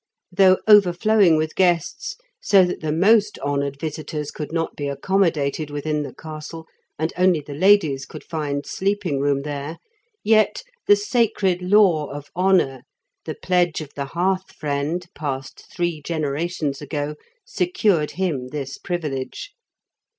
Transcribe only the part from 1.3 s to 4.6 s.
with guests, so that the most honoured visitors could